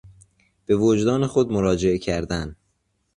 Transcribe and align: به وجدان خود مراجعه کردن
به 0.65 0.75
وجدان 0.75 1.27
خود 1.27 1.51
مراجعه 1.51 1.97
کردن 1.97 2.55